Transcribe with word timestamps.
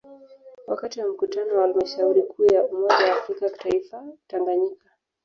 Wakati 0.67 0.99
wa 1.01 1.07
Mkutano 1.07 1.55
wa 1.55 1.61
Halmashauri 1.61 2.21
Kuu 2.23 2.45
ya 2.45 2.63
umoja 2.63 2.95
wa 2.95 3.15
afrika 3.19 3.49
kitaifa 3.49 4.03
Tanganyika 4.27 4.89